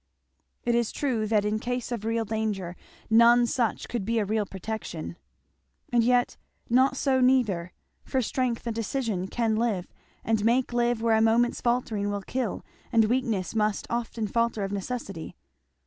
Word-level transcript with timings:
It 0.63 0.73
is 0.73 0.91
true 0.91 1.27
that 1.27 1.45
in 1.45 1.59
case 1.59 1.91
of 1.91 2.05
real 2.05 2.25
danger 2.25 2.75
none 3.11 3.45
such 3.45 3.87
could 3.87 4.03
be 4.03 4.17
a 4.17 4.25
real 4.25 4.47
protection, 4.47 5.15
and 5.93 6.03
yet 6.03 6.37
not 6.71 6.97
so 6.97 7.21
neither, 7.21 7.71
for 8.03 8.19
strength 8.19 8.65
and 8.65 8.75
decision 8.75 9.27
can 9.27 9.55
live 9.55 9.93
and 10.23 10.43
make 10.43 10.73
live 10.73 11.03
where 11.03 11.15
a 11.17 11.21
moment's 11.21 11.61
faltering 11.61 12.09
will 12.09 12.23
kill, 12.23 12.65
and 12.91 13.05
weakness 13.05 13.53
must 13.53 13.85
often 13.91 14.25
falter 14.27 14.63
of 14.63 14.71
necessity. 14.71 15.35